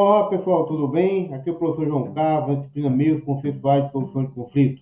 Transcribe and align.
Olá 0.00 0.28
pessoal, 0.28 0.64
tudo 0.64 0.86
bem? 0.86 1.34
Aqui 1.34 1.50
é 1.50 1.52
o 1.52 1.56
professor 1.56 1.84
João 1.84 2.12
Carlos, 2.12 2.46
da 2.46 2.54
disciplina 2.60 2.88
Meios 2.88 3.20
Consensuais 3.24 3.86
de 3.86 3.90
Solução 3.90 4.26
de 4.26 4.30
Conflito. 4.30 4.80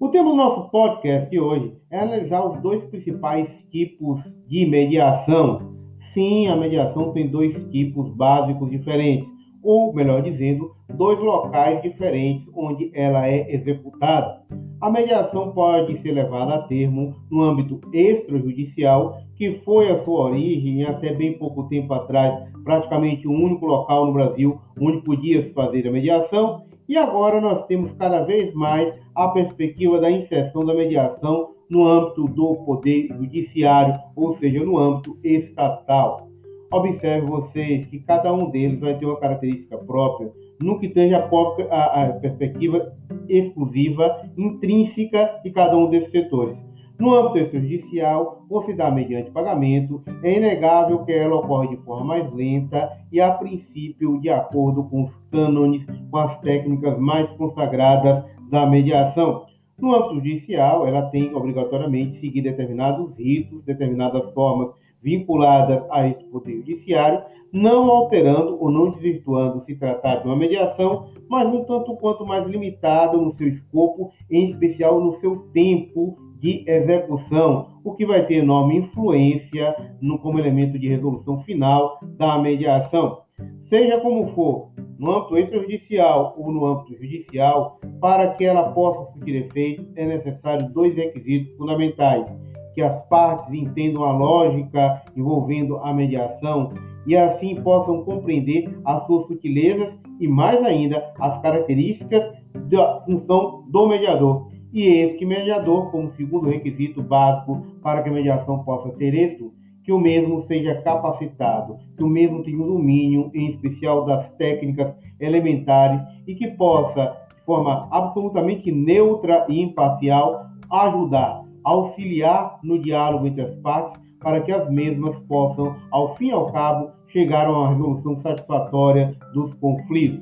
O 0.00 0.08
tema 0.08 0.30
do 0.30 0.36
nosso 0.36 0.70
podcast 0.70 1.30
de 1.30 1.38
hoje 1.38 1.76
é 1.90 2.00
analisar 2.00 2.42
os 2.46 2.58
dois 2.62 2.82
principais 2.84 3.62
tipos 3.70 4.20
de 4.48 4.64
mediação. 4.64 5.74
Sim, 6.14 6.48
a 6.48 6.56
mediação 6.56 7.12
tem 7.12 7.28
dois 7.28 7.54
tipos 7.70 8.08
básicos 8.16 8.70
diferentes, 8.70 9.28
ou 9.62 9.92
melhor 9.92 10.22
dizendo, 10.22 10.74
dois 10.94 11.18
locais 11.18 11.82
diferentes 11.82 12.48
onde 12.54 12.90
ela 12.94 13.28
é 13.28 13.54
executada. 13.54 14.46
A 14.84 14.90
mediação 14.90 15.50
pode 15.50 15.96
ser 15.96 16.12
levada 16.12 16.56
a 16.56 16.62
termo 16.64 17.16
no 17.30 17.40
âmbito 17.40 17.80
extrajudicial, 17.90 19.16
que 19.34 19.52
foi 19.60 19.90
a 19.90 19.96
sua 19.96 20.26
origem 20.26 20.84
até 20.84 21.10
bem 21.10 21.38
pouco 21.38 21.62
tempo 21.70 21.94
atrás, 21.94 22.46
praticamente 22.62 23.26
o 23.26 23.32
único 23.32 23.64
local 23.64 24.04
no 24.04 24.12
Brasil 24.12 24.60
onde 24.78 25.00
podia 25.00 25.42
se 25.42 25.54
fazer 25.54 25.88
a 25.88 25.90
mediação, 25.90 26.66
e 26.86 26.98
agora 26.98 27.40
nós 27.40 27.64
temos 27.64 27.94
cada 27.94 28.24
vez 28.24 28.52
mais 28.52 28.94
a 29.14 29.28
perspectiva 29.28 29.98
da 29.98 30.10
inserção 30.10 30.66
da 30.66 30.74
mediação 30.74 31.54
no 31.70 31.88
âmbito 31.88 32.28
do 32.28 32.54
poder 32.56 33.08
judiciário, 33.08 33.98
ou 34.14 34.34
seja, 34.34 34.62
no 34.62 34.76
âmbito 34.76 35.16
estatal. 35.24 36.28
Observe 36.70 37.26
vocês 37.26 37.86
que 37.86 38.00
cada 38.00 38.30
um 38.34 38.50
deles 38.50 38.80
vai 38.80 38.98
ter 38.98 39.06
uma 39.06 39.18
característica 39.18 39.78
própria 39.78 40.30
no 40.60 40.78
que 40.78 40.88
tange 40.88 41.14
a, 41.14 41.28
a, 41.70 42.04
a 42.04 42.12
perspectiva 42.14 42.92
exclusiva, 43.28 44.28
intrínseca 44.36 45.40
de 45.42 45.50
cada 45.50 45.76
um 45.76 45.90
desses 45.90 46.10
setores. 46.10 46.56
No 46.98 47.12
âmbito 47.12 47.38
extrajudicial, 47.38 48.46
ou 48.48 48.62
se 48.62 48.72
dá 48.72 48.88
mediante 48.88 49.30
pagamento, 49.32 50.00
é 50.22 50.36
inegável 50.36 51.04
que 51.04 51.12
ela 51.12 51.36
ocorre 51.36 51.68
de 51.68 51.76
forma 51.78 52.04
mais 52.04 52.32
lenta 52.32 52.88
e, 53.10 53.20
a 53.20 53.32
princípio, 53.32 54.20
de 54.20 54.30
acordo 54.30 54.84
com 54.84 55.02
os 55.02 55.16
cânones, 55.30 55.84
com 56.10 56.16
as 56.16 56.38
técnicas 56.38 56.96
mais 56.98 57.32
consagradas 57.32 58.24
da 58.48 58.64
mediação. 58.64 59.46
No 59.76 59.92
âmbito 59.92 60.14
judicial, 60.14 60.86
ela 60.86 61.02
tem 61.10 61.34
obrigatoriamente 61.34 62.14
seguir 62.16 62.42
determinados 62.42 63.12
ritos, 63.16 63.64
determinadas 63.64 64.32
formas 64.32 64.70
vinculadas 65.04 65.84
a 65.90 66.08
esse 66.08 66.24
poder 66.24 66.56
judiciário, 66.56 67.22
não 67.52 67.90
alterando 67.90 68.56
ou 68.58 68.70
não 68.70 68.88
desvirtuando 68.88 69.60
se 69.60 69.76
tratar 69.76 70.16
de 70.16 70.26
uma 70.26 70.34
mediação, 70.34 71.10
mas 71.28 71.46
um 71.46 71.62
tanto 71.64 71.94
quanto 71.96 72.24
mais 72.24 72.46
limitado 72.46 73.20
no 73.20 73.36
seu 73.36 73.46
escopo, 73.46 74.10
em 74.30 74.46
especial 74.46 74.98
no 74.98 75.12
seu 75.12 75.36
tempo 75.52 76.16
de 76.40 76.64
execução, 76.66 77.68
o 77.84 77.94
que 77.94 78.06
vai 78.06 78.26
ter 78.26 78.36
enorme 78.36 78.78
influência 78.78 79.76
no, 80.00 80.18
como 80.18 80.38
elemento 80.38 80.78
de 80.78 80.88
resolução 80.88 81.38
final 81.40 81.98
da 82.02 82.38
mediação. 82.38 83.22
Seja 83.60 84.00
como 84.00 84.26
for, 84.28 84.70
no 84.98 85.10
âmbito 85.10 85.36
extrajudicial 85.36 86.34
ou 86.38 86.52
no 86.52 86.66
âmbito 86.66 86.94
judicial, 86.94 87.80
para 88.00 88.34
que 88.34 88.44
ela 88.44 88.72
possa 88.72 89.12
surtir 89.12 89.36
efeito, 89.36 89.86
é 89.96 90.06
necessário 90.06 90.72
dois 90.72 90.94
requisitos 90.94 91.54
fundamentais: 91.56 92.26
que 92.74 92.82
as 92.82 93.02
partes 93.06 93.52
entendam 93.52 94.04
a 94.04 94.12
lógica 94.12 95.02
envolvendo 95.16 95.78
a 95.78 95.92
mediação 95.94 96.72
e 97.06 97.16
assim 97.16 97.56
possam 97.62 98.02
compreender 98.04 98.78
as 98.84 99.04
suas 99.06 99.26
sutilezas 99.26 99.96
e, 100.20 100.26
mais 100.26 100.62
ainda, 100.64 101.12
as 101.18 101.40
características 101.40 102.32
da 102.68 103.00
função 103.04 103.64
do 103.68 103.86
mediador. 103.86 104.48
E 104.72 104.82
eis 104.82 105.14
que 105.14 105.24
mediador, 105.24 105.90
como 105.90 106.10
segundo 106.10 106.48
requisito 106.48 107.02
básico 107.02 107.62
para 107.82 108.02
que 108.02 108.08
a 108.08 108.12
mediação 108.12 108.64
possa 108.64 108.90
ter 108.90 109.14
êxito, 109.14 109.52
que 109.84 109.92
o 109.92 110.00
mesmo 110.00 110.40
seja 110.40 110.80
capacitado, 110.80 111.76
que 111.96 112.02
o 112.02 112.08
mesmo 112.08 112.42
tenha 112.42 112.56
um 112.56 112.66
domínio, 112.66 113.30
em 113.34 113.50
especial 113.50 114.04
das 114.04 114.28
técnicas 114.32 114.94
elementares, 115.20 116.02
e 116.26 116.34
que 116.34 116.48
possa, 116.48 117.16
de 117.36 117.44
forma 117.44 117.86
absolutamente 117.90 118.72
neutra 118.72 119.46
e 119.48 119.60
imparcial, 119.60 120.46
ajudar, 120.70 121.44
auxiliar 121.64 122.58
no 122.62 122.78
diálogo 122.78 123.26
entre 123.26 123.42
as 123.42 123.54
partes, 123.56 124.00
para 124.20 124.40
que 124.40 124.52
as 124.52 124.70
mesmas 124.70 125.18
possam, 125.20 125.76
ao 125.90 126.14
fim 126.16 126.28
e 126.28 126.32
ao 126.32 126.46
cabo, 126.46 126.90
chegar 127.08 127.46
a 127.46 127.50
uma 127.50 127.70
resolução 127.70 128.16
satisfatória 128.16 129.16
dos 129.32 129.52
conflitos. 129.54 130.20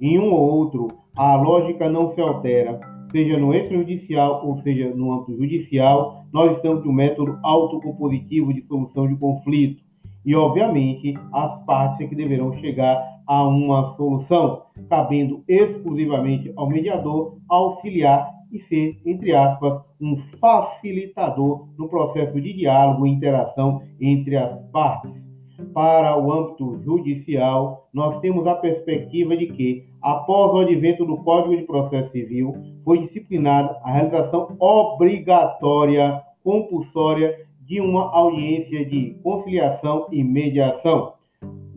Em 0.00 0.18
um 0.18 0.30
ou 0.30 0.40
outro, 0.40 0.88
a 1.16 1.36
lógica 1.36 1.88
não 1.88 2.08
se 2.10 2.20
altera, 2.20 2.80
seja 3.10 3.38
no 3.38 3.54
extrajudicial 3.54 4.46
ou 4.46 4.56
seja 4.56 4.94
no 4.94 5.12
âmbito 5.12 5.36
judicial, 5.36 6.24
nós 6.32 6.56
estamos 6.56 6.84
no 6.84 6.92
método 6.92 7.38
autocompositivo 7.42 8.54
de 8.54 8.62
solução 8.62 9.08
de 9.08 9.16
conflito. 9.16 9.82
E, 10.24 10.34
obviamente, 10.34 11.14
as 11.32 11.64
partes 11.64 12.00
é 12.00 12.06
que 12.06 12.14
deverão 12.14 12.52
chegar 12.58 13.02
a 13.26 13.46
uma 13.46 13.88
solução, 13.94 14.62
cabendo 14.88 15.42
exclusivamente 15.48 16.52
ao 16.56 16.68
mediador 16.68 17.38
auxiliar 17.48 18.39
e 18.52 18.58
ser, 18.58 19.00
entre 19.04 19.32
aspas, 19.34 19.82
um 20.00 20.16
facilitador 20.40 21.68
no 21.78 21.88
processo 21.88 22.40
de 22.40 22.52
diálogo 22.52 23.06
e 23.06 23.10
interação 23.10 23.82
entre 24.00 24.36
as 24.36 24.58
partes 24.70 25.30
para 25.74 26.16
o 26.18 26.32
âmbito 26.32 26.80
judicial, 26.82 27.88
nós 27.92 28.18
temos 28.20 28.46
a 28.46 28.54
perspectiva 28.54 29.36
de 29.36 29.46
que, 29.46 29.84
após 30.00 30.52
o 30.52 30.58
advento 30.58 31.04
do 31.04 31.18
Código 31.18 31.56
de 31.56 31.62
Processo 31.64 32.10
Civil, 32.12 32.54
foi 32.84 32.98
disciplinada 32.98 33.78
a 33.84 33.92
realização 33.92 34.56
obrigatória, 34.58 36.22
compulsória, 36.42 37.46
de 37.60 37.80
uma 37.80 38.10
audiência 38.10 38.84
de 38.84 39.16
conciliação 39.22 40.08
e 40.10 40.24
mediação. 40.24 41.12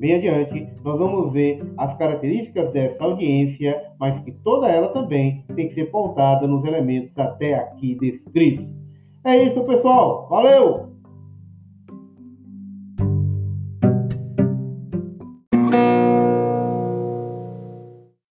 Bem 0.04 0.16
adiante, 0.16 0.68
nós 0.84 1.00
vamos 1.00 1.32
ver 1.32 1.64
as 1.78 1.98
características 1.98 2.74
dessa 2.74 3.06
audiência, 3.06 3.90
mas 3.98 4.20
que 4.20 4.34
toda 4.34 4.68
ela 4.68 4.90
também 4.90 5.46
tem 5.56 5.70
que 5.70 5.76
ser 5.76 5.86
pautada 5.92 6.46
nos 6.46 6.66
elementos 6.66 7.18
até 7.18 7.54
aqui 7.54 7.96
descritos. 7.96 8.68
É 9.24 9.38
isso, 9.46 9.64
pessoal. 9.64 10.28
Valeu! 10.30 10.93